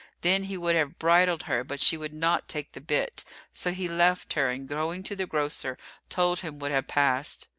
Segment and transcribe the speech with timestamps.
[0.21, 3.87] Then he would have bridled her, but she would not take the bit; so he
[3.87, 5.77] left her and, going to the grocer,
[6.09, 7.47] told him what had passed.